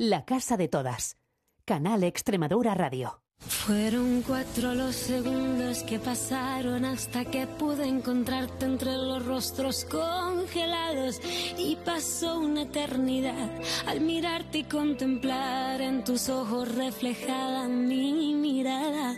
[0.00, 1.16] La Casa de Todas.
[1.64, 3.20] Canal Extremadura Radio.
[3.40, 11.20] Fueron cuatro los segundos que pasaron hasta que pude encontrarte entre los rostros congelados
[11.56, 13.50] y pasó una eternidad
[13.88, 19.16] al mirarte y contemplar en tus ojos reflejada mi mirada.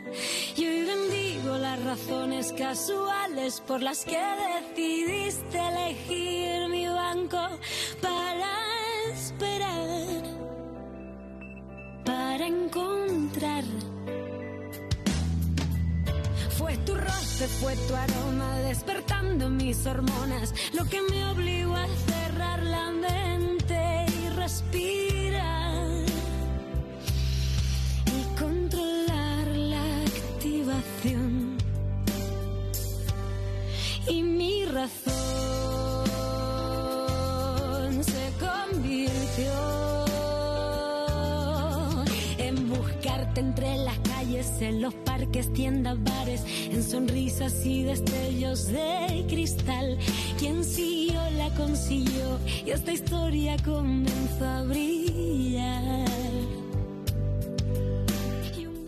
[0.57, 4.19] Y hoy bendigo las razones casuales por las que
[4.75, 7.39] decidiste elegir mi banco
[12.31, 13.65] para encontrar.
[16.59, 22.63] Fue tu roce, fue tu aroma despertando mis hormonas, lo que me obligó a cerrar
[22.63, 23.81] la mente
[24.21, 26.05] y respirar.
[28.19, 31.59] Y controlar la activación.
[34.07, 35.50] Y mi razón
[43.37, 49.99] entre las calles, en los parques, tiendas, bares, en sonrisas y destellos de cristal.
[50.39, 56.11] Quien siguió la consiguió y esta historia comenzó a brillar.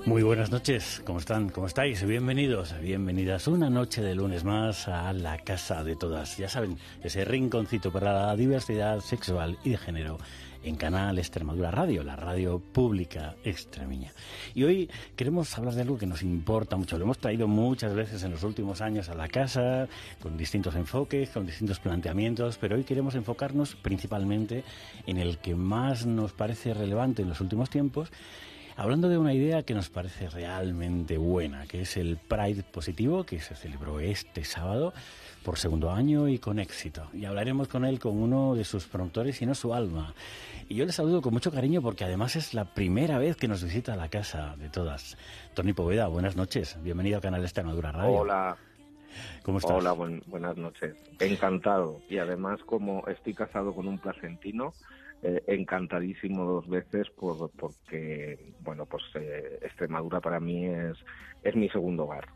[0.04, 1.48] Muy buenas noches, ¿cómo están?
[1.48, 2.04] ¿Cómo estáis?
[2.04, 6.36] Bienvenidos, bienvenidas una noche de lunes más a la casa de todas.
[6.36, 10.18] Ya saben, ese rinconcito para la diversidad sexual y de género
[10.64, 14.12] en Canal Extremadura Radio, la radio pública extremeña.
[14.54, 16.98] Y hoy queremos hablar de algo que nos importa mucho.
[16.98, 19.88] Lo hemos traído muchas veces en los últimos años a la casa,
[20.20, 24.64] con distintos enfoques, con distintos planteamientos, pero hoy queremos enfocarnos principalmente
[25.06, 28.10] en el que más nos parece relevante en los últimos tiempos
[28.76, 33.40] hablando de una idea que nos parece realmente buena, que es el Pride positivo, que
[33.40, 34.92] se celebró este sábado
[35.44, 37.08] por segundo año y con éxito.
[37.12, 40.14] Y hablaremos con él, con uno de sus promotores y no su alma.
[40.68, 43.62] Y yo le saludo con mucho cariño porque además es la primera vez que nos
[43.62, 45.16] visita la casa de todas.
[45.54, 46.78] Tony Poveda, buenas noches.
[46.82, 48.20] Bienvenido al canal Extremadura Radio.
[48.20, 48.56] Hola.
[49.42, 49.72] ¿Cómo estás?
[49.72, 50.96] Hola, buenas noches.
[51.18, 52.00] Encantado.
[52.08, 54.72] Y además, como estoy casado con un placentino,
[55.22, 60.98] eh, encantadísimo dos veces por, porque, bueno, pues eh, Extremadura para mí es,
[61.42, 62.26] es mi segundo hogar.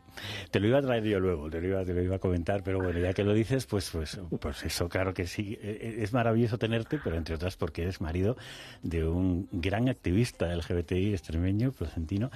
[0.51, 2.63] Te lo iba a traer yo luego, te lo iba, te lo iba a comentar,
[2.63, 5.59] pero bueno, ya que lo dices, pues, pues, pues eso, claro que sí.
[5.63, 8.37] Eh, Es maravilloso tenerte, pero entre otras porque eres marido
[8.83, 12.31] de un gran activista LGBTI extremeño, placentino,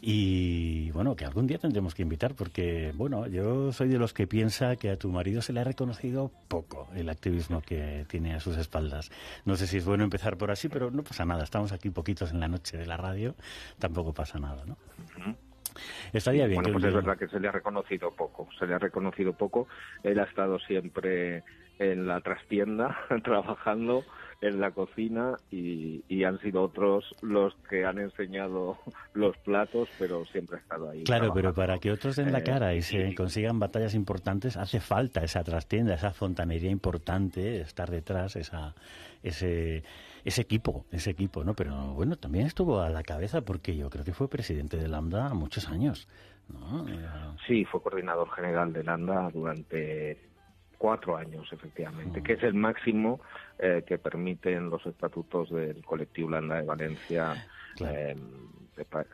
[0.00, 4.26] y bueno, que algún día tendremos que invitar, porque, bueno, yo soy de los que
[4.26, 8.40] piensa que a tu marido se le ha reconocido poco el activismo que tiene a
[8.40, 9.10] sus espaldas.
[9.44, 11.44] No sé si es bueno empezar por así, pero no pasa nada.
[11.44, 13.34] Estamos aquí poquitos en la noche de la radio,
[13.78, 14.76] tampoco pasa nada, ¿no?
[16.12, 16.62] Estaría bien.
[16.62, 19.66] Bueno, pues es verdad que se le ha reconocido poco, se le ha reconocido poco.
[20.02, 21.42] Él ha estado siempre
[21.78, 24.04] en la trastienda, trabajando
[24.40, 28.76] en la cocina y, y han sido otros los que han enseñado
[29.14, 31.04] los platos, pero siempre ha estado ahí.
[31.04, 34.80] Claro, pero para que otros den la Eh, cara y se consigan batallas importantes, hace
[34.80, 38.74] falta esa trastienda, esa fontanería importante, estar detrás, esa,
[39.22, 39.84] ese,
[40.24, 41.54] ese equipo, ese equipo, ¿no?
[41.54, 45.32] Pero bueno, también estuvo a la cabeza porque yo creo que fue presidente de Lambda
[45.34, 46.08] muchos años,
[46.48, 46.86] ¿no?
[46.88, 50.18] Era- Sí, fue coordinador general de Landa durante
[50.78, 53.20] cuatro años, efectivamente, que es el máximo
[53.58, 57.44] eh, que permiten los estatutos del colectivo Landa de Valencia
[57.76, 57.94] Claro.
[57.96, 58.61] eh, pa-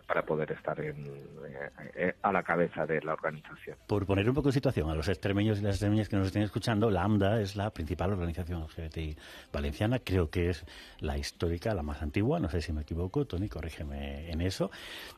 [0.07, 3.77] para poder estar en, eh, eh, a la cabeza de la organización.
[3.87, 6.43] Por poner un poco en situación a los extremeños y las extremeñas que nos estén
[6.43, 9.17] escuchando, Lambda es la principal organización LGBTI
[9.53, 10.65] valenciana, creo que es
[11.01, 14.71] la histórica, la más antigua, no sé si me equivoco, Tony, corrígeme en eso,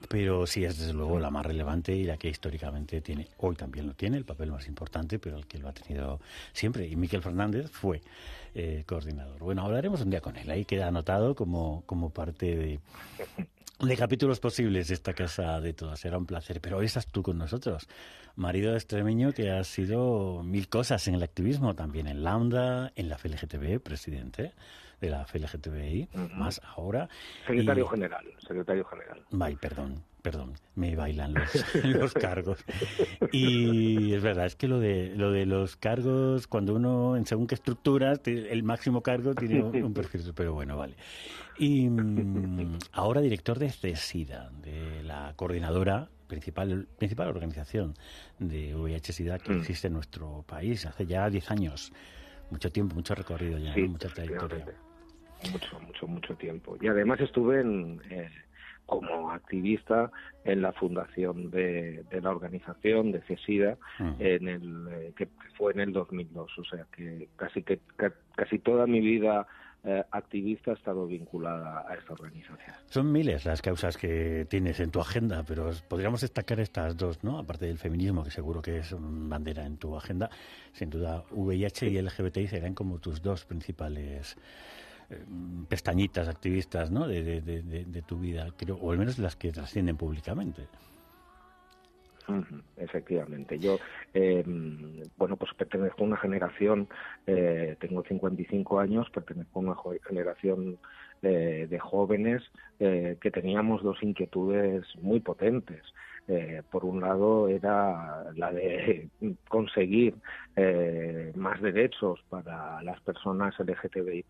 [0.08, 3.86] pero sí es desde luego la más relevante y la que históricamente tiene, hoy también
[3.86, 6.20] lo tiene, el papel más importante, pero el que lo ha tenido
[6.52, 6.86] siempre.
[6.86, 8.00] Y Miquel Fernández fue
[8.54, 9.38] eh, coordinador.
[9.38, 12.80] Bueno, hablaremos un día con él, ahí queda anotado como, como parte de,
[13.80, 16.00] de capítulos posibles de esta casa de todas.
[16.00, 16.60] Será un placer.
[16.60, 17.88] Pero hoy estás tú con nosotros,
[18.36, 23.18] marido extremeño que ha sido mil cosas en el activismo, también en Lambda, en la
[23.18, 24.52] FLGTB, presidente
[25.00, 27.08] de la FLGTBI, más ahora.
[27.46, 29.24] Secretario Y- general, secretario general.
[29.40, 31.50] Ay, perdón, perdón, me bailan los,
[31.84, 32.64] los cargos.
[33.32, 37.46] Y es verdad, es que lo de, lo de los cargos, cuando uno, en según
[37.46, 40.94] qué estructuras, el máximo cargo tiene un, perfil, pero bueno, vale.
[41.56, 47.94] Y mm, ahora director de CESIDA, de la coordinadora principal, principal organización
[48.38, 49.58] de VIH-Sida que Mm.
[49.58, 51.92] existe en nuestro país hace ya 10 años.
[52.50, 53.88] Mucho tiempo, mucho recorrido ya, Sí, ¿no?
[53.90, 54.64] mucha trayectoria.
[55.52, 56.76] Mucho, mucho, mucho tiempo.
[56.80, 58.28] Y además estuve en, eh,
[58.86, 60.10] como activista
[60.44, 64.12] en la fundación de, de la organización de CESIDA Mm.
[64.18, 68.58] en el eh, que fue en el 2002 o sea que casi que ca- casi
[68.58, 69.46] toda mi vida
[69.84, 72.74] eh, activista ha estado vinculada a esta organización.
[72.86, 77.38] Son miles las causas que tienes en tu agenda, pero podríamos destacar estas dos, ¿no?
[77.38, 80.28] Aparte del feminismo, que seguro que es bandera en tu agenda,
[80.72, 84.36] sin duda VIH y LGBTI serán como tus dos principales
[85.68, 87.06] pestañitas activistas, ¿no?
[87.08, 90.66] De, de, tu vida, creo, o al menos las que trascienden públicamente.
[92.76, 93.58] Efectivamente.
[93.58, 93.78] Yo,
[94.14, 94.44] eh,
[95.16, 96.88] bueno, pues pertenezco a una generación,
[97.26, 99.74] eh, tengo 55 años, pertenezco a una
[100.06, 100.78] generación
[101.22, 102.42] eh, de jóvenes
[102.78, 105.82] que teníamos dos inquietudes muy potentes.
[106.32, 109.08] Eh, por un lado era la de
[109.48, 110.14] conseguir
[110.54, 114.24] eh, más derechos para las personas LGTBI+,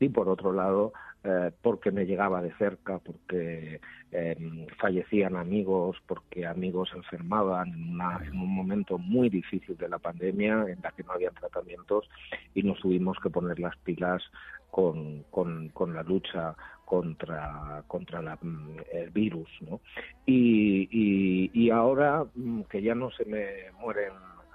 [0.00, 0.94] y por otro lado
[1.24, 8.40] eh, porque me llegaba de cerca, porque em, fallecían amigos, porque amigos enfermaban en, en
[8.40, 12.08] un momento muy difícil de la pandemia en la que no había tratamientos
[12.54, 14.22] y nos tuvimos que poner las pilas
[14.70, 16.56] con, con, con la lucha
[16.86, 19.50] contra, contra la, mm, el virus.
[19.60, 19.80] ¿no?
[20.24, 23.44] Y, y, y, ahora mm, que ya no se me
[23.78, 24.12] mueren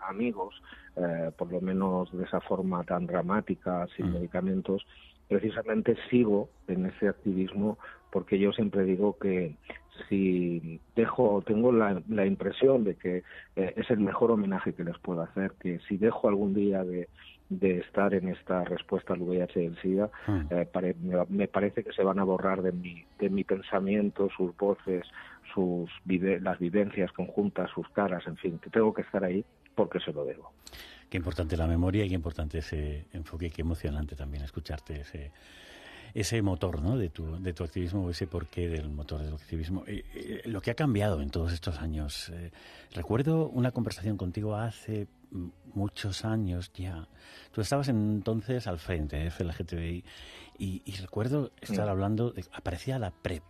[0.08, 0.56] amigos,
[0.96, 4.14] eh, por lo menos de esa forma tan dramática, sin mm.
[4.14, 4.88] medicamentos,
[5.28, 7.78] precisamente sigo en ese activismo
[8.12, 9.56] porque yo siempre digo que
[10.10, 13.24] si dejo, tengo la, la impresión de que
[13.56, 17.08] eh, es el mejor homenaje que les puedo hacer, que si dejo algún día de,
[17.52, 20.42] de estar en esta respuesta al VIH y el SIDA, mm.
[20.52, 20.96] eh,
[21.30, 25.04] me, parece que se van a borrar de mi, de mi pensamiento sus voces,
[25.54, 29.44] sus las vivencias conjuntas, sus caras, en fin, que tengo que estar ahí
[29.76, 30.54] porque se lo debo.
[31.10, 35.32] Qué importante la memoria y qué importante ese enfoque, qué emocionante también escucharte ese
[36.14, 36.98] ese motor ¿no?
[36.98, 40.72] de, tu, de tu activismo, ese porqué del motor del activismo, eh, eh, lo que
[40.72, 42.30] ha cambiado en todos estos años.
[42.30, 42.52] Eh,
[42.94, 45.08] recuerdo una conversación contigo hace
[45.74, 47.08] muchos años ya.
[47.52, 50.04] Tú estabas entonces al frente de FLGTBI
[50.58, 53.44] y, y recuerdo estar hablando, de, aparecía la PrEP,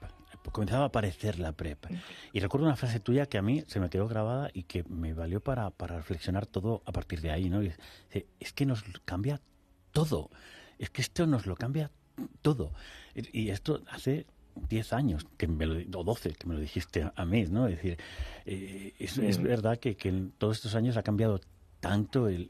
[0.51, 1.85] comenzaba a aparecer la PrEP.
[2.33, 5.13] Y recuerdo una frase tuya que a mí se me quedó grabada y que me
[5.13, 7.61] valió para, para reflexionar todo a partir de ahí, ¿no?
[7.61, 9.41] es que nos cambia
[9.91, 10.29] todo.
[10.77, 11.91] Es que esto nos lo cambia
[12.41, 12.71] todo.
[13.15, 14.25] Y esto hace
[14.69, 17.67] 10 años, que me lo, o 12, que me lo dijiste a, mí, ¿no?
[17.67, 17.97] Es decir,
[18.45, 21.41] eh, es, verdad que, en todos estos años ha cambiado
[21.79, 22.47] tanto el,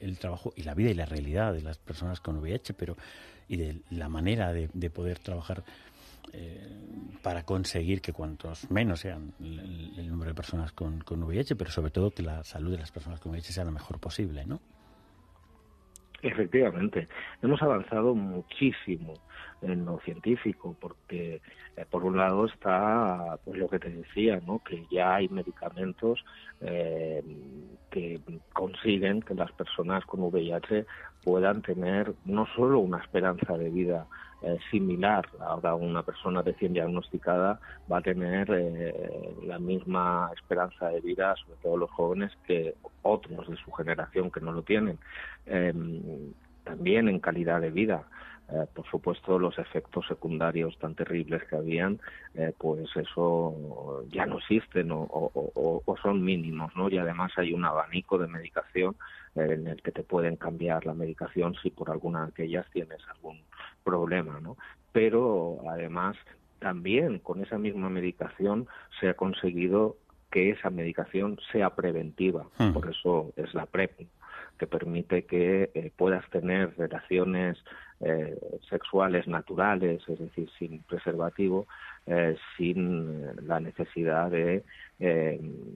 [0.00, 2.96] el, trabajo y la vida y la realidad de las personas con VIH, pero
[3.48, 5.62] y de la manera de, poder trabajar
[6.32, 6.66] eh,
[7.22, 11.90] para conseguir que cuantos menos sean el, número de personas con, con VIH, pero sobre
[11.90, 14.60] todo que la salud de las personas con VIH sea lo mejor posible, ¿no?
[16.22, 17.08] Efectivamente,
[17.42, 19.14] hemos avanzado muchísimo
[19.60, 21.40] en lo científico, porque
[21.76, 24.60] eh, por un lado está pues, lo que te decía, ¿no?
[24.60, 26.24] que ya hay medicamentos
[26.60, 27.24] eh,
[27.90, 28.20] que
[28.52, 30.86] consiguen que las personas con VIH
[31.24, 34.06] puedan tener no solo una esperanza de vida
[34.44, 35.28] eh, similar.
[35.38, 37.60] Ahora una persona recién diagnosticada
[37.90, 43.48] va a tener eh, la misma esperanza de vida, sobre todo los jóvenes, que otros
[43.48, 44.98] de su generación que no lo tienen.
[45.46, 46.32] Em,
[46.64, 48.02] también en calidad de vida.
[48.50, 52.00] Eh, por supuesto, los efectos secundarios tan terribles que habían,
[52.58, 56.88] pues eso ya no existen o, son mínimos, ¿no?
[56.90, 58.96] Y además hay un abanico de medicación
[59.36, 63.38] en el que te pueden cambiar la medicación si por alguna de ellas tienes algún
[63.84, 64.56] problema, ¿no?
[64.92, 66.16] Pero además
[66.58, 68.68] también con esa misma medicación
[69.00, 69.96] se ha conseguido
[70.30, 72.72] que esa medicación sea preventiva, hmm.
[72.72, 74.06] por eso es la PrEP,
[74.58, 77.58] que permite que eh, puedas tener relaciones
[78.00, 81.66] eh, sexuales naturales, es decir, sin preservativo,
[82.06, 84.64] eh, sin la necesidad de,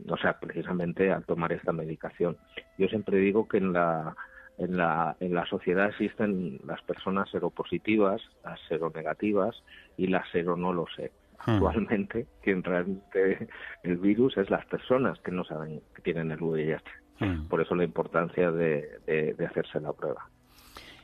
[0.08, 2.36] o sea, precisamente al tomar esta medicación.
[2.78, 4.16] Yo siempre digo que en la
[4.58, 9.62] en la, en la sociedad existen las personas seropositivas, las seronegativas
[9.96, 11.12] y las sero no lo sé.
[11.44, 11.52] Hmm.
[11.52, 13.48] Actualmente, quien realmente
[13.82, 16.84] el virus es las personas que no saben que tienen el VIH.
[17.20, 17.48] Hmm.
[17.48, 20.28] Por eso la importancia de, de, hacerse la prueba.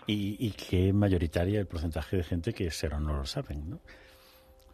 [0.06, 3.80] Y, y qué mayoritaria el porcentaje de gente que cero no lo saben, ¿no?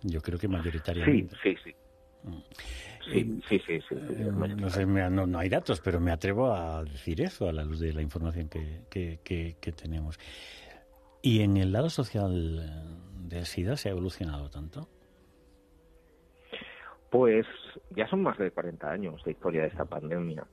[0.02, 1.34] Yo creo que mayoritariamente.
[1.42, 1.76] Sí, sí, sí.
[2.22, 2.40] Hmm.
[3.12, 3.78] Sí, sí, sí.
[3.90, 7.80] Eh, no, sé, no, hay datos, pero me atrevo a decir eso a la luz
[7.80, 10.18] de la información que, que, tenemos.
[11.22, 12.98] ¿Y en el lado social
[13.28, 14.88] del SIDA se ha evolucionado tanto?
[17.10, 17.46] Pues
[17.96, 20.44] ya son más de 40 años de historia de esta pandemia.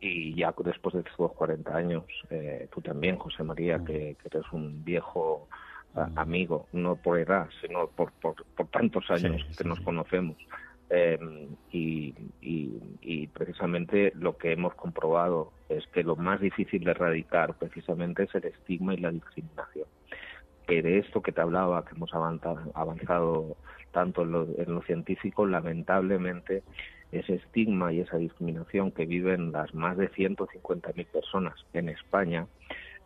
[0.00, 3.84] Y ya después de estos 40 años, eh, tú también, José María, mm.
[3.84, 5.48] que, eres un viejo
[5.94, 6.16] mm.
[6.16, 8.36] amigo, no por edad, sino por, por,
[8.70, 10.36] tantos años que nos conocemos.
[10.90, 17.54] Em, y, y, precisamente lo que hemos comprobado es que lo más difícil de erradicar
[17.58, 19.86] precisamente es el estigma y la discriminación.
[20.66, 23.56] que de esto que te hablaba, que hemos avanzado, avanzado
[23.92, 26.62] tanto en lo, en lo científico, lamentablemente
[27.12, 32.46] ese estigma y esa discriminación que viven las más de 150.000 personas en España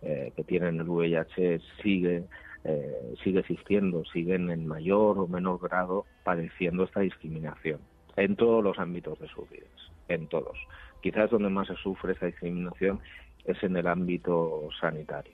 [0.03, 2.25] eh, que tienen el VIH sigue
[2.65, 7.81] eh, sigue existiendo, siguen en mayor o menor grado padeciendo esta discriminación
[8.17, 10.57] en todos los ámbitos de sus vidas, en todos.
[11.01, 13.01] Quizás donde más se sufre esta discriminación
[13.45, 15.33] es en el ámbito sanitario.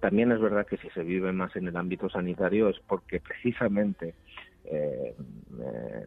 [0.00, 4.14] También es verdad que si se vive más en el ámbito sanitario es porque precisamente
[4.64, 5.14] eh,
[5.60, 6.06] eh,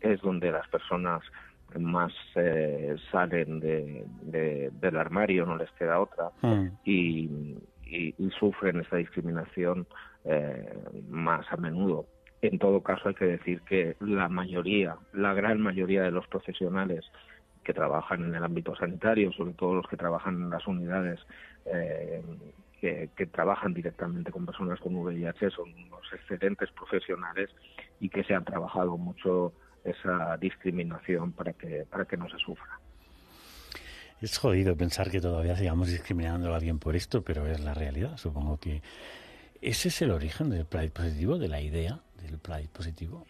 [0.00, 1.22] es donde las personas
[1.78, 6.66] más eh, salen del armario, no les queda otra, mm.
[6.84, 7.56] y,
[8.38, 9.86] sufren esta discriminación
[11.08, 12.06] más a menudo.
[12.40, 17.04] En todo caso, hay que decir que la mayoría, la gran mayoría de los profesionales
[17.64, 21.20] que trabajan en el ámbito sanitario, sobre todo los que trabajan en las unidades
[22.82, 27.48] que, trabajan directamente con personas con VIH son unos excelentes profesionales
[28.00, 29.52] y que se han trabajado mucho
[29.84, 32.80] esa discriminación para que, para que no se sufra.
[34.22, 38.16] Es jodido pensar que todavía sigamos discriminando a alguien por esto, pero es la realidad.
[38.16, 38.80] Supongo que
[39.60, 43.26] ese es el origen del Pride positivo, de la idea del Pride positivo.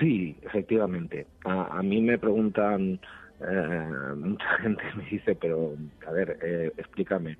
[0.00, 1.26] Sí, efectivamente.
[1.44, 2.98] A, a mí me preguntan
[3.46, 5.74] eh, mucha gente me dice, pero
[6.06, 7.32] a ver, eh, explícame,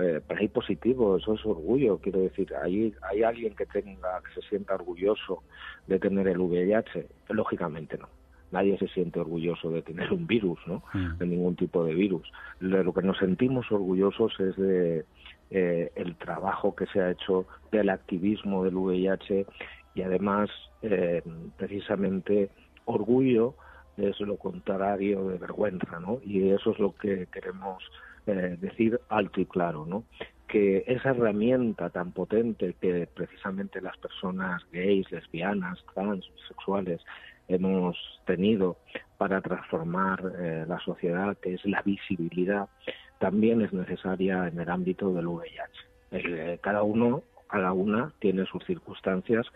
[0.00, 4.40] eh, para ir positivo, eso es orgullo, quiero decir, ¿hay, ¿hay alguien que tenga, que
[4.40, 5.42] se sienta orgulloso
[5.86, 7.06] de tener el VIH?
[7.28, 8.08] Lógicamente no.
[8.52, 10.82] Nadie se siente orgulloso de tener un virus, ¿no?
[10.92, 11.18] Mm.
[11.18, 12.30] De ningún tipo de virus.
[12.60, 15.04] lo que nos sentimos orgullosos es de
[15.50, 19.46] eh, el trabajo que se ha hecho del activismo del VIH
[19.94, 20.48] y además,
[20.82, 21.22] eh,
[21.56, 22.50] precisamente,
[22.84, 23.54] orgullo
[23.96, 26.20] es lo contrario de vergüenza, ¿no?
[26.24, 27.82] Y eso es lo que queremos
[28.26, 30.04] eh, decir alto y claro, ¿no?
[30.46, 37.00] Que esa herramienta tan potente que precisamente las personas gays, lesbianas, trans, sexuales
[37.54, 38.76] hemos tenido
[39.18, 42.68] para transformar eh, la sociedad, que es la visibilidad,
[43.18, 45.60] también es necesaria en el ámbito del VIH.
[46.12, 49.46] Eh, cada uno, cada una tiene sus circunstancias,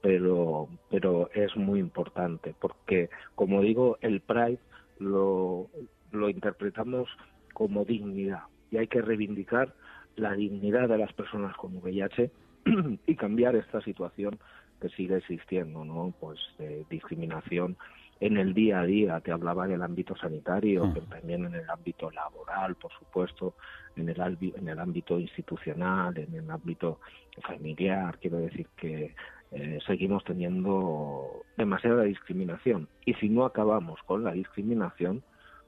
[0.00, 4.60] pero, pero es muy importante porque, como digo, el Pride
[4.98, 5.68] lo,
[6.12, 7.08] lo interpretamos
[7.52, 9.74] como dignidad y hay que reivindicar
[10.16, 12.30] la dignidad de las personas con VIH
[13.06, 14.38] y cambiar esta situación
[14.80, 16.14] que sigue existiendo, ¿no?
[16.20, 17.76] Pues de discriminación
[18.20, 21.70] en el día a día, te hablaba en el ámbito sanitario, pero también en el
[21.70, 23.54] ámbito laboral, por supuesto,
[23.96, 24.20] en el,
[24.56, 26.98] en el ámbito institucional, en el ámbito
[27.42, 28.18] familiar.
[28.18, 29.14] Quiero decir que
[29.52, 32.88] eh, seguimos teniendo demasiada discriminación.
[33.04, 35.22] Y si no acabamos con la discriminación,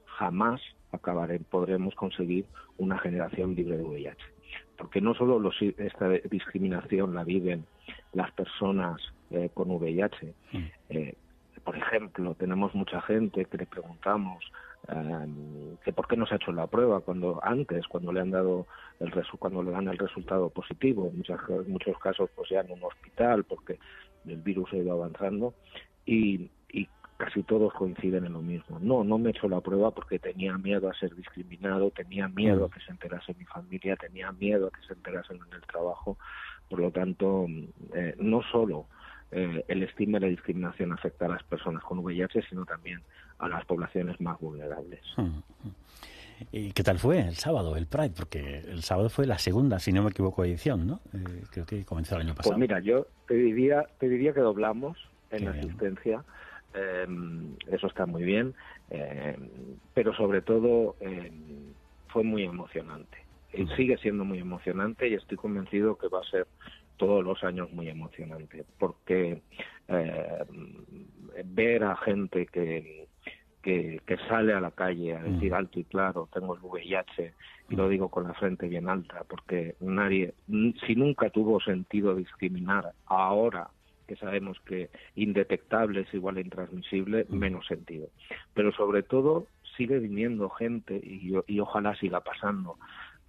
[0.05, 2.45] jamás acabaremos, podremos conseguir
[2.77, 4.23] una generación libre de VIH.
[4.77, 7.65] Porque no solo los, esta discriminación la viven
[8.13, 9.01] las personas
[9.31, 10.33] eh, con VIH.
[10.51, 10.57] Mm.
[10.89, 11.15] Eh,
[11.63, 14.43] por ejemplo, tenemos mucha gente que le preguntamos
[14.87, 18.31] Em, que por qué no se ha hecho la prueba cuando antes cuando le han
[18.31, 18.65] dado
[18.99, 22.83] el cuando le dan el resultado positivo en muchos, muchos casos pues ya en un
[22.83, 23.77] hospital porque
[24.25, 25.53] el virus ha ido avanzando
[26.05, 28.79] y, y casi todos coinciden en lo mismo.
[28.79, 32.65] No, no me he hecho la prueba porque tenía miedo a ser discriminado, tenía miedo
[32.65, 32.71] a mm.
[32.71, 36.17] que se enterase mi familia, tenía miedo a que se enterasen en el trabajo.
[36.71, 37.47] Por lo tanto,
[37.93, 38.85] eh, no solo
[39.29, 43.01] eh, el estigma y la discriminación afecta a las personas con VIH, sino también
[43.39, 45.01] a las poblaciones más vulnerables.
[45.17, 45.75] Mm, mm.
[46.53, 48.13] ¿Y qué tal fue el sábado, el Pride?
[48.15, 51.01] Porque el sábado fue la segunda, si no me equivoco, edición, ¿no?
[51.13, 52.55] Eh, creo que comenzó el año pasado.
[52.55, 54.97] Pues mira, yo te diría, te diría que doblamos
[55.29, 56.23] en la asistencia.
[56.73, 58.53] Em, eso está muy bien,
[58.89, 59.49] em,
[59.93, 61.73] pero sobre todo em,
[62.07, 63.17] fue muy emocionante.
[63.53, 66.47] Y sigue siendo muy emocionante y estoy convencido que va a ser
[67.01, 69.41] todos los años muy emocionante, porque
[69.87, 70.43] eh,
[71.45, 73.07] ver a gente que,
[73.61, 75.55] que, sale a la calle a decir mm.
[75.55, 77.33] alto y claro, tengo el VIH,
[77.69, 77.89] y lo mm.
[77.89, 80.33] digo con la frente bien alta, porque nadie,
[80.85, 83.69] si nunca tuvo sentido discriminar, ahora
[84.07, 87.35] que sabemos que indetectable es igual a intransmisible, mm.
[87.35, 88.09] menos sentido.
[88.53, 92.77] Pero sobre todo sigue viniendo gente, y, y ojalá siga pasando,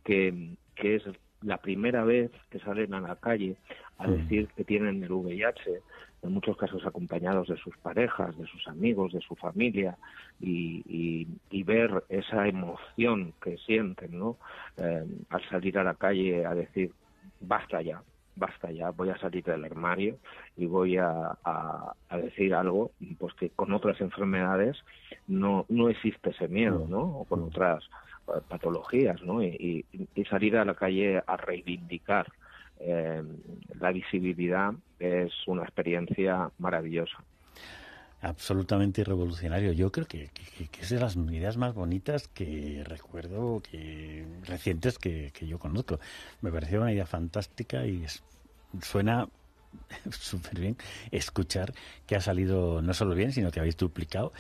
[0.05, 1.03] que, que es
[1.43, 3.57] la primera vez que salen a la calle
[3.99, 4.11] a mm.
[4.13, 5.81] decir que tienen el VIH,
[6.23, 9.99] en muchos casos acompañados de sus parejas, de sus amigos, de su familia,
[10.41, 11.27] y,
[11.65, 14.37] ver esa emoción que sienten ¿no?
[14.77, 16.91] Eh, al salir a la calle a decir,
[17.41, 18.03] basta ya,
[18.37, 20.19] basta ya, voy a salir del armario
[20.57, 24.77] y voy a, a, decir algo, pues que con otras enfermedades
[25.29, 27.21] no, no existe ese miedo, ¿no?
[27.21, 27.85] O con otras
[28.49, 29.43] patologías, ¿no?
[29.43, 29.85] Y,
[30.31, 32.33] salir a la calle a reivindicar
[32.81, 33.23] eh,
[33.79, 37.19] la visibilidad es una experiencia maravillosa.
[38.23, 39.73] Absolutamente revolucionario.
[39.73, 40.31] Yo creo que,
[40.81, 45.99] es de las ideas más bonitas que recuerdo, que recientes que, yo conozco.
[46.41, 48.05] Me pareció una idea fantástica y
[48.81, 49.29] suena
[50.11, 50.77] súper bien
[51.11, 51.75] escuchar
[52.07, 54.33] que ha salido no solo bien, sino que habéis duplicado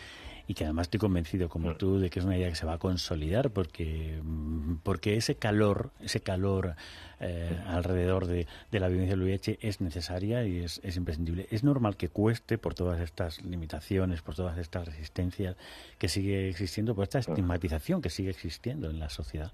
[0.47, 1.79] y que además estoy convencido como mm.
[1.79, 5.37] tú de que es una idea que se va a consolidar porque mm, porque ese
[5.37, 6.75] calor ese calor
[7.21, 11.97] eh, alrededor de, la vivencia del VIH es necesaria y es, es, imprescindible es normal
[11.97, 15.57] que cueste por todas estas limitaciones por todas estas resistencias
[15.99, 19.53] que sigue existiendo por esta estigmatización que sigue existiendo en la sociedad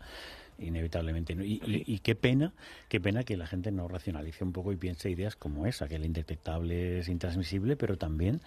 [0.59, 1.35] inevitablemente.
[1.35, 2.53] Y, y, qué pena,
[2.89, 5.97] qué pena que la gente no racionalice un poco y piense ideas como esa, que
[5.97, 8.41] el indetectable es intransmisible, pero también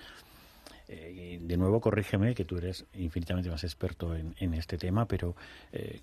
[0.93, 5.35] eh, de nuevo, corrígeme que tú eres infinitamente más experto en, este tema, pero
[5.71, 6.01] eh,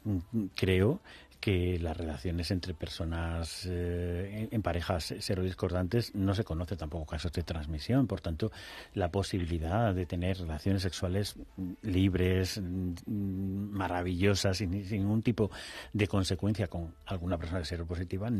[0.56, 1.00] creo
[1.40, 7.42] que las relaciones entre personas eh, en parejas serodiscordantes no se conoce tampoco casos de
[7.42, 8.06] transmisión.
[8.06, 8.50] Por tanto,
[8.94, 11.36] la posibilidad de tener relaciones sexuales
[11.82, 12.60] libres,
[13.06, 15.50] maravillosas, sin, ningún tipo
[15.92, 18.30] de consecuencia con alguna persona seropositiva,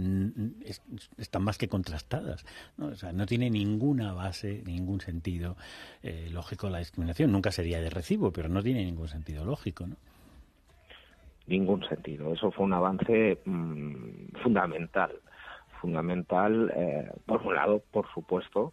[1.18, 2.44] están más que contrastadas.
[2.76, 5.56] no tiene ninguna base, ningún sentido
[6.02, 7.32] eh, lógico la discriminación.
[7.32, 9.86] Nunca sería de recibo, pero no tiene ningún sentido lógico.
[9.86, 9.96] ¿no?
[11.48, 12.32] ningún sentido.
[12.32, 15.12] Eso fue un avance mm, fundamental,
[15.80, 18.72] fundamental, eh, por un lado, por supuesto,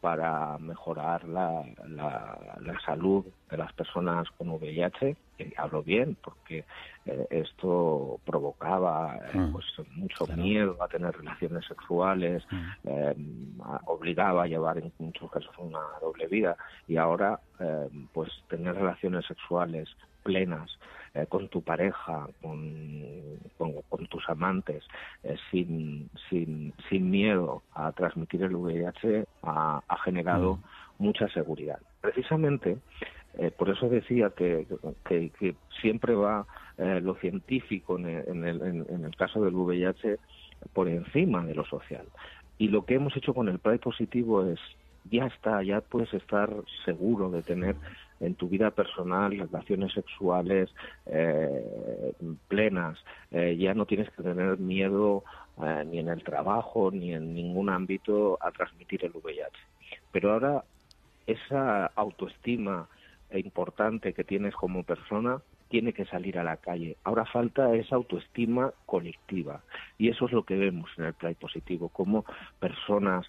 [0.00, 5.16] para mejorar la, la, salud de las personas con VIH,
[5.56, 6.64] hablo bien, porque
[7.06, 9.52] eh, esto provocaba eh, mm.
[9.52, 9.64] pues
[9.96, 13.60] mucho miedo a tener relaciones sexuales, mm.
[13.86, 16.56] obligaba a llevar en muchos casos una doble vida,
[16.88, 17.40] y ahora
[18.12, 19.88] pues tener relaciones sexuales
[20.24, 20.70] plenas
[21.14, 24.82] eh, con tu pareja, con, con, tus amantes,
[25.50, 30.60] sin, sin, sin miedo a transmitir el VIH, ha, generado mm.
[30.98, 31.78] mucha seguridad.
[32.00, 32.78] Precisamente,
[33.38, 34.66] eh, por eso decía que,
[35.80, 40.18] siempre va lo científico en el, en, el, caso del VIH
[40.72, 42.04] por encima de lo social.
[42.58, 44.58] Y lo que hemos hecho con el Pride positivo es
[45.10, 46.50] ya está, ya puedes estar
[46.84, 47.76] seguro de tener
[48.20, 50.70] en tu vida personal relaciones sexuales
[51.06, 52.12] eh,
[52.48, 52.98] plenas.
[53.30, 55.24] Eh, ya no tienes que tener miedo
[55.62, 59.58] eh, ni en el trabajo ni en ningún ámbito a transmitir el VIH.
[60.12, 60.64] Pero ahora
[61.26, 62.88] esa autoestima
[63.38, 66.96] importante que tienes como persona tiene que salir a la calle.
[67.04, 69.62] Ahora falta esa autoestima colectiva
[69.98, 72.24] y eso es lo que vemos en el Pride positivo, como
[72.60, 73.26] personas,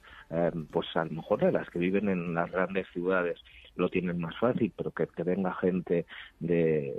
[0.72, 3.40] pues a lo mejor de las que viven en las grandes ciudades,
[3.76, 6.06] lo tienen más fácil, pero que, venga gente
[6.40, 6.94] de,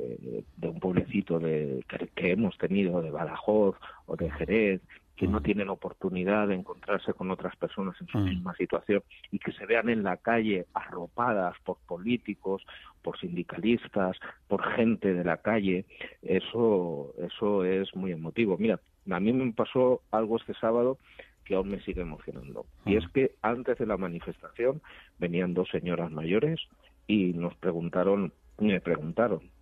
[0.62, 4.80] un pueblecito de, que, hemos tenido, de Badajoz o de Jerez,
[5.16, 9.52] que no tienen oportunidad de encontrarse con otras personas en su misma situación y que
[9.52, 12.62] se vean en la calle arropadas por políticos,
[13.02, 15.86] por sindicalistas, por gente de la calle,
[16.22, 18.58] eso, eso es muy emotivo.
[18.58, 18.78] Mira,
[19.10, 20.98] a mí me pasó algo este sábado
[21.44, 22.66] que aún me sigue emocionando.
[22.84, 24.82] Y es que antes de la manifestación
[25.18, 26.60] venían dos señoras mayores
[27.06, 29.55] y nos preguntaron, me preguntaron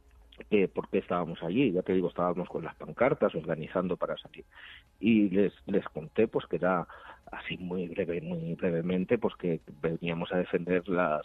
[0.50, 1.72] eh, por qué estábamos allí.
[1.72, 4.44] Ya te digo, estábamos con las pancartas organizando para salir.
[5.00, 6.86] Y les, les conté pues que era
[7.32, 11.22] así muy breve, muy brevemente, pues que veníamos a defender las,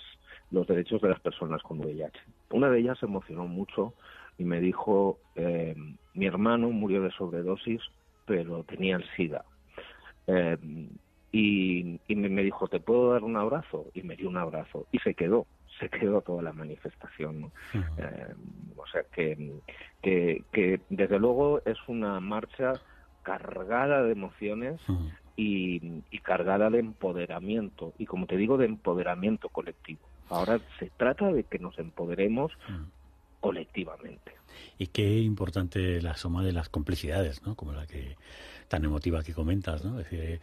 [0.51, 2.19] los derechos de las personas con VIH.
[2.51, 3.93] Una de ellas se emocionó mucho
[4.37, 5.75] y me dijo, eh,
[6.13, 7.81] mi hermano murió de sobredosis,
[8.25, 9.43] pero tenía el SIDA.
[10.27, 10.57] Eh,
[11.31, 13.87] y, me, dijo, ¿te puedo dar un abrazo?
[13.93, 15.45] Y me dio un abrazo y se quedó,
[15.79, 17.51] se quedó toda la manifestación.
[17.73, 18.33] Eh,
[18.75, 19.53] o sea que,
[20.01, 22.73] que, desde luego es una marcha
[23.23, 24.81] cargada de emociones
[25.35, 30.01] y, y, cargada de empoderamiento, y como te digo, de empoderamiento colectivo.
[30.29, 32.51] Ahora se trata de que nos empoderemos
[33.39, 34.33] colectivamente.
[34.77, 37.55] Y qué importante la suma de las complicidades, ¿no?
[37.55, 38.15] Como la que
[38.67, 39.99] tan emotiva que comentas, ¿no?
[39.99, 40.41] Es, decir,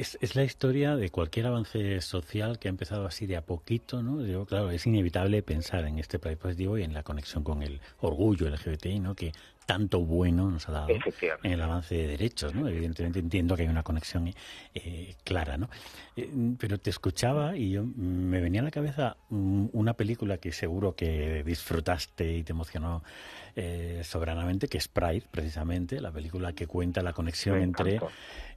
[0.00, 4.18] es, la historia de cualquier avance social que ha empezado así de a poquito, ¿no?
[4.18, 7.80] Digo, claro, es inevitable pensar en este país positivo y en la conexión con el
[8.00, 9.14] orgullo LGBTI, ¿no?
[9.14, 9.32] Que
[9.68, 10.88] tanto bueno nos ha dado
[11.42, 12.66] en el avance de derechos, ¿no?
[12.68, 14.32] Evidentemente entiendo que hay una conexión
[14.74, 15.68] eh, clara, ¿no?
[16.16, 16.26] Eh,
[16.58, 21.44] pero te escuchaba y yo, me venía a la cabeza una película que seguro que
[21.44, 23.02] disfrutaste y te emocionó
[23.60, 27.98] eh, soberanamente, que es Pride, precisamente, la película que cuenta la conexión entre,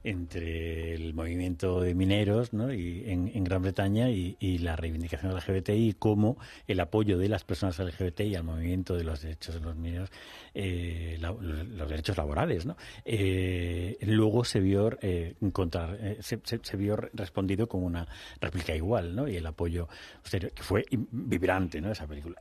[0.04, 2.72] entre el movimiento de mineros ¿no?
[2.72, 6.36] y en, Gran Bretaña y, la reivindicación LGBTI y cómo
[6.68, 10.08] el apoyo de las personas LGBTI al movimiento de los derechos de los mineros
[10.54, 12.76] eh, eh, los derechos laborales, ¿no?
[13.04, 18.06] Eh, luego se vio encontrar, se, se, vio respondido con una
[18.40, 19.28] réplica igual, ¿no?
[19.28, 19.88] Y el apoyo
[20.30, 21.90] que fue vibrante, ¿no?
[21.90, 22.36] Esa película.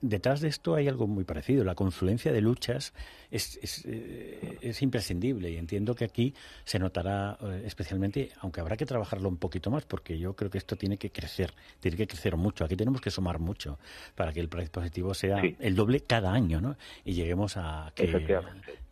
[0.00, 1.64] detrás de esto hay algo muy parecido.
[1.64, 2.92] La confluencia de luchas
[3.30, 9.28] es, es, es imprescindible y entiendo que aquí se notará especialmente, aunque habrá que trabajarlo
[9.28, 12.64] un poquito más, porque yo creo que esto tiene que crecer, tiene que crecer mucho.
[12.64, 13.78] Aquí tenemos que sumar mucho
[14.14, 16.76] para que el price positivo sea el doble cada año, ¿no?
[17.04, 18.05] Y lleguemos a que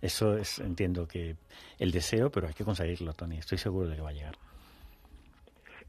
[0.03, 1.37] eso es, entiendo que
[1.79, 3.39] el deseo, pero hay que conseguirlo, Tony.
[3.39, 4.37] Estoy seguro de que va a llegar.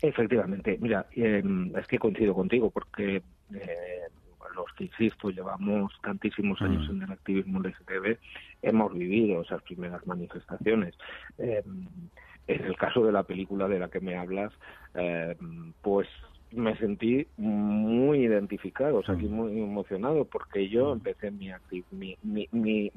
[0.02, 4.02] Efectivamente, mira, em, es que coincido contigo porque eh,
[4.56, 6.96] los que insisto llevamos tantísimos años mm.
[6.96, 8.18] en el activismo LGTB
[8.62, 10.96] hemos vivido esas primeras manifestaciones.
[11.38, 11.88] Em,
[12.48, 14.54] en el caso de la película de la que me hablas,
[14.94, 16.08] em, pues
[16.52, 21.52] me sentí muy identificado, o sea, aquí muy emocionado, porque yo empecé mi,
[21.92, 22.18] mi,
[22.52, 22.92] mi,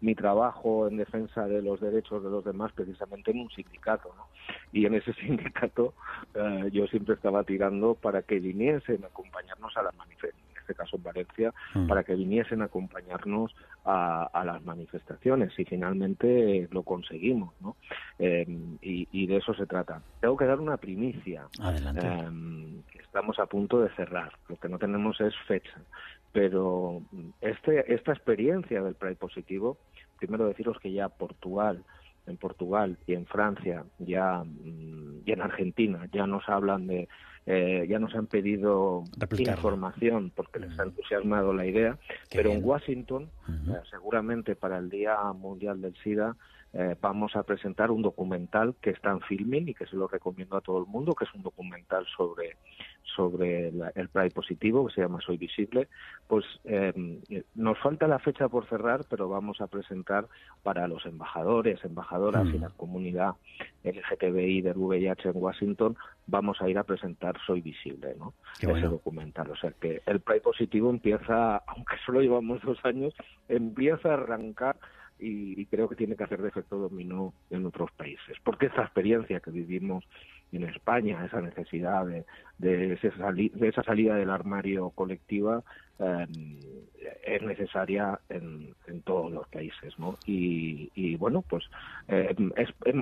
[0.00, 4.26] mi, trabajo en defensa de los derechos de los demás precisamente en un sindicato, ¿no?
[4.72, 5.94] Y en ese sindicato
[6.34, 10.96] eh, yo siempre estaba tirando para que viniesen a acompañarnos a las manifestaciones este caso
[10.96, 11.86] en Valencia, mm.
[11.86, 17.76] para que viniesen a acompañarnos a, las manifestaciones y finalmente lo conseguimos, ¿no?
[18.18, 18.46] Eh,
[18.80, 20.02] y, de eso se trata.
[20.20, 21.46] Tengo que dar una primicia.
[21.60, 22.06] Adelante.
[22.06, 24.32] Eh, estamos a punto de cerrar.
[24.48, 25.80] Lo que no tenemos es fecha.
[26.32, 27.02] Pero
[27.40, 29.78] este, esta experiencia del Pride positivo,
[30.18, 31.84] primero deciros que ya Portugal,
[32.26, 37.08] en Portugal y en Francia ya mm, y en Argentina ya nos hablan de
[37.46, 39.04] eh, ya nos han pedido
[39.38, 41.98] información porque les ha entusiasmado la idea,
[42.32, 46.36] pero en Washington, eh, seguramente para el Día Mundial del SIDA,
[46.74, 50.56] eh, vamos a presentar un documental que está en filming y que se lo recomiendo
[50.56, 52.56] a todo el mundo, que es un documental sobre
[53.14, 55.88] sobre el Pride positivo, que se llama Soy Visible,
[56.26, 57.20] pues em,
[57.54, 60.26] nos falta la fecha por cerrar, pero vamos a presentar
[60.62, 63.34] para los embajadores, embajadoras y la comunidad
[63.84, 68.34] LGTBI del VIH en Washington, vamos a ir a presentar Soy Visible, ¿no?
[68.58, 69.50] Ese documental.
[69.50, 73.14] O sea que el Pride positivo empieza, aunque solo llevamos dos años,
[73.48, 74.76] empieza a arrancar
[75.24, 78.36] y, creo que tiene que hacer de efecto dominó en otros países.
[78.42, 80.04] Porque esa experiencia que vivimos
[80.52, 82.24] en España, esa necesidad de,
[82.58, 85.62] de, esa, salida del armario colectiva,
[85.98, 86.26] eh,
[87.24, 89.98] es necesaria en, todos los países.
[89.98, 90.16] ¿no?
[90.26, 91.64] Y, bueno, pues
[92.08, 92.34] eh,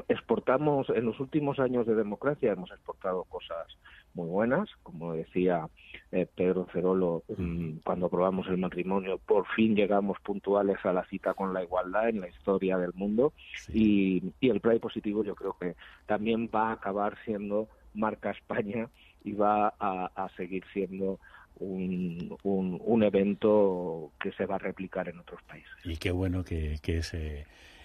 [0.09, 3.67] exportamos, en los últimos años de democracia hemos exportado cosas
[4.15, 5.69] muy buenas, como decía
[6.11, 11.35] eh, Pedro Cerolo, mm, cuando aprobamos el matrimonio, por fin llegamos puntuales a la cita
[11.35, 13.33] con la igualdad en la historia del mundo.
[13.73, 15.75] Y, y el Pride positivo yo creo que
[16.07, 18.89] también va a acabar siendo marca España
[19.25, 21.21] y va a, seguir siendo
[21.57, 25.71] un, un, evento que se va a replicar en otros países.
[25.85, 27.03] Y qué bueno que, que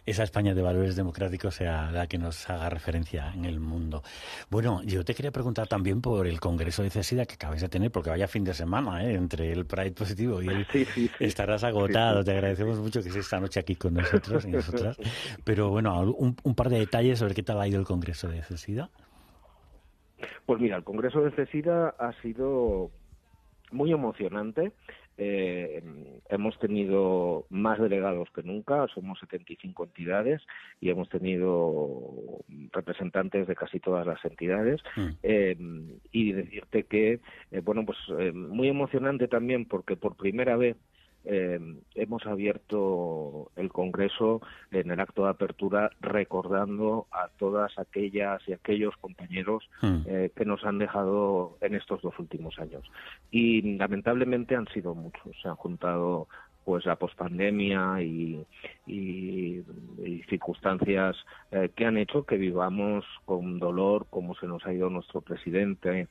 [0.08, 4.04] esa España de valores democráticos sea la que nos haga referencia en el mundo.
[4.50, 7.92] Bueno, yo te quería preguntar también por el Congreso de CESIDA que acabas de tener,
[7.92, 9.16] porque vaya fin de semana, ¿eh?
[9.16, 10.66] entre el Pride positivo y el...
[11.20, 12.24] estarás agotado.
[12.24, 14.98] Te agradecemos mucho que estés esta noche aquí con nosotros y nosotras.
[15.44, 18.42] Pero bueno, un, un, par de detalles sobre qué tal ha ido el Congreso de
[18.44, 18.90] CESIDA.
[20.46, 22.92] Pues mira, el Congreso de CESIDA ha sido
[23.72, 24.72] muy emocionante.
[25.18, 25.84] Eh,
[26.30, 30.42] hemos tenido más delegados que nunca, somos 75 entidades
[30.80, 34.82] y hemos tenido representantes de casi todas las entidades.
[34.96, 35.08] Mm.
[35.24, 35.58] Eh,
[36.12, 37.20] y decirte que,
[37.52, 37.98] eh, bueno, pues
[38.34, 40.78] muy emocionante también porque por primera vez
[41.30, 41.60] eh,
[41.96, 48.96] hemos abierto el Congreso en el acto de apertura recordando a todas aquellas y aquellos
[48.98, 49.98] compañeros hmm.
[50.06, 52.90] eh, que nos han dejado en estos dos últimos años.
[53.30, 55.36] Y lamentablemente han sido muchos.
[55.42, 56.28] Se han juntado
[56.64, 58.46] pues la pospandemia y,
[58.86, 59.64] y,
[60.30, 61.16] circunstancias
[61.52, 66.10] eh, que han hecho que vivamos con dolor como se nos ha ido nuestro presidente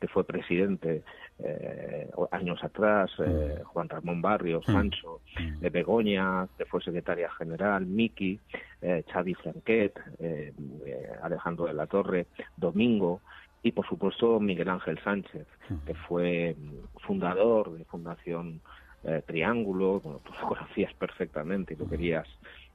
[0.00, 1.02] que fue presidente
[1.40, 3.64] eh, años atrás, eh, mm.
[3.64, 4.72] Juan Ramón Barrios, mm.
[4.72, 8.38] Sancho, eh, Begoña, que fue secretaria general, Miki,
[8.82, 10.52] eh, Xavi Franquet, eh,
[11.22, 13.20] Alejandro de la Torre, Domingo
[13.62, 15.46] y por supuesto Miguel Ángel Sánchez,
[15.84, 16.56] que fue
[17.06, 18.60] fundador de Fundación
[19.26, 22.26] Triángulo, bueno, tú lo conocías perfectamente y lo querías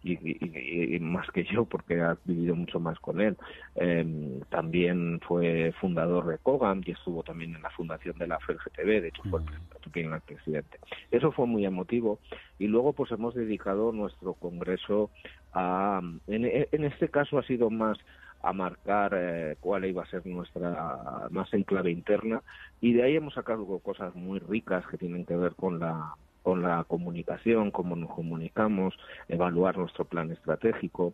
[0.03, 3.37] y, más que yo porque ha vivido mucho más con él.
[3.75, 9.01] Em, también fue fundador de COGAM y estuvo también en la fundación de la FLGTB,
[9.01, 10.79] de hecho fue el presidente.
[11.11, 12.19] Eso fue muy emotivo
[12.59, 15.09] y luego pues hemos dedicado nuestro congreso
[15.53, 17.97] a, en, este caso ha sido más
[18.41, 22.41] a marcar eh, cuál iba a ser nuestra más enclave interna
[22.81, 26.61] y de ahí hemos sacado cosas muy ricas que tienen que ver con la con
[26.61, 28.93] la comunicación, cómo nos comunicamos,
[29.29, 31.13] evaluar nuestro plan estratégico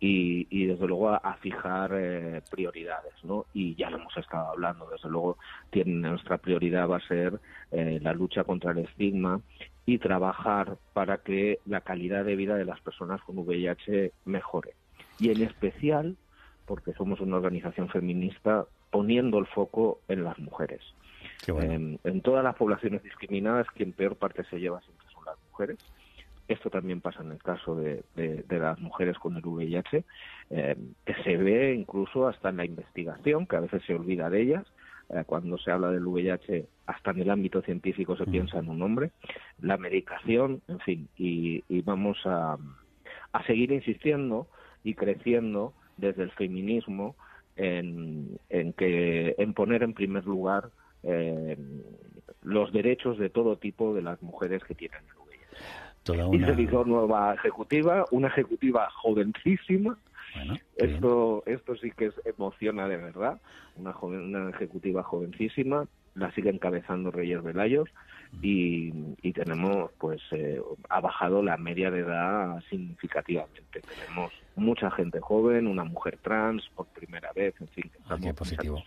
[0.00, 3.44] y, desde luego a, fijar eh, prioridades, ¿no?
[3.52, 5.36] Y ya lo hemos estado hablando, desde luego
[5.70, 7.38] tiene, nuestra prioridad va a ser
[7.70, 9.42] eh, la lucha contra el estigma
[9.84, 14.72] y trabajar para que la calidad de vida de las personas con VIH mejore.
[15.18, 16.16] Y en especial,
[16.64, 20.80] porque somos una organización feminista, poniendo el foco en las mujeres.
[21.46, 25.78] En todas las poblaciones discriminadas, quien peor parte se lleva siempre son las mujeres.
[26.50, 28.02] Esto también pasa en el caso de,
[28.48, 30.04] las mujeres con el VIH,
[30.50, 34.42] em, que se ve incluso hasta en la investigación, que a veces se olvida de
[34.42, 34.66] ellas.
[35.10, 38.30] Eh, cuando se habla del VIH, hasta en el ámbito científico se mm.
[38.32, 39.12] piensa en un hombre.
[39.60, 42.58] La medicación, en fin, y, vamos a,
[43.46, 44.48] seguir insistiendo
[44.82, 47.14] y creciendo desde el feminismo
[47.54, 50.70] en, en, que, en poner en primer lugar
[51.02, 51.56] eh,
[52.42, 56.36] los derechos de todo tipo de las mujeres que tienen el VIH.
[56.36, 59.98] Y se hizo nueva ejecutiva, una ejecutiva jovencísima.
[60.76, 63.40] esto, esto sí que emociona de verdad.
[63.76, 67.88] Una, joven, una ejecutiva jovencísima, la sigue encabezando Reyes Velayos
[68.42, 73.80] y, y tenemos, pues, eh, ha bajado la media de edad significativamente.
[73.80, 77.90] Tenemos mucha gente joven, una mujer trans por primera vez, en fin.
[78.08, 78.82] Ah, positivo.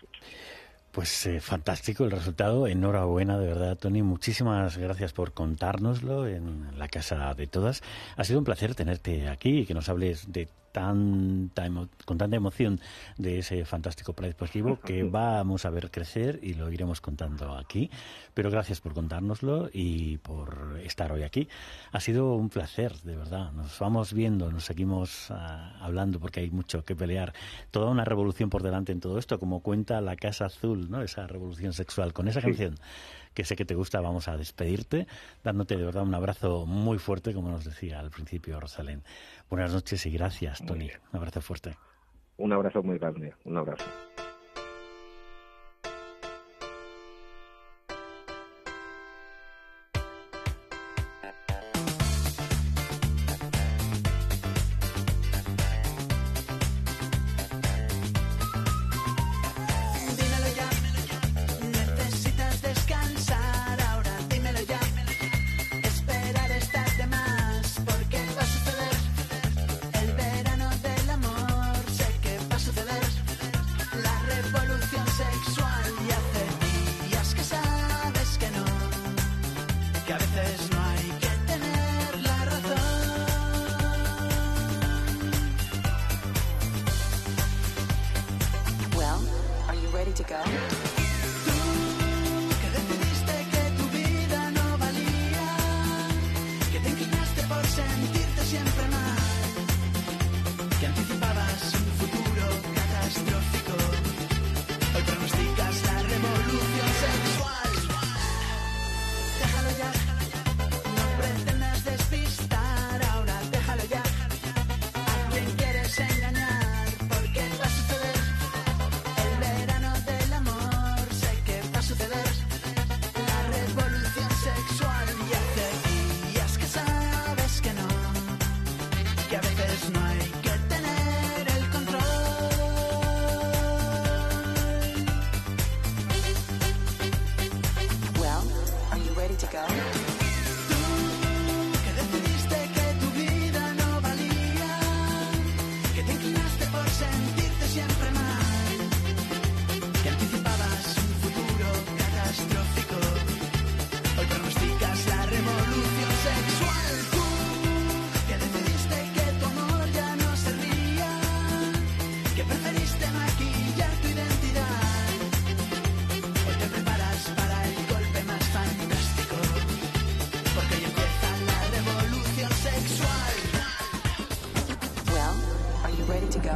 [0.94, 2.68] Pues eh, fantástico el resultado.
[2.68, 4.02] Enhorabuena, de verdad, Tony.
[4.02, 7.82] Muchísimas gracias por contárnoslo en la casa de todas.
[8.16, 11.70] Ha sido un placer tenerte aquí y que nos hables de tanta
[12.04, 12.80] con tanta emoción
[13.16, 17.90] de ese fantástico proyecto deportivo que vamos a ver crecer y lo iremos contando aquí.
[18.34, 21.48] Pero gracias por contárnoslo y por estar hoy aquí.
[21.92, 23.52] Ha sido un placer, de verdad.
[23.52, 27.32] Nos vamos viendo, nos seguimos ah, hablando porque hay mucho que pelear.
[27.70, 31.02] Toda una revolución por delante en todo esto, como cuenta la Casa Azul, ¿no?
[31.02, 32.12] Esa revolución sexual.
[32.12, 32.74] Con esa canción
[33.34, 35.06] que sé que te gusta, vamos a despedirte,
[35.42, 39.02] dándote de verdad un abrazo muy fuerte, como nos decía al principio Rosalén.
[39.50, 40.90] Buenas noches y gracias, Tony.
[41.12, 41.76] Un abrazo fuerte.
[42.36, 43.84] Un abrazo muy grande, un abrazo.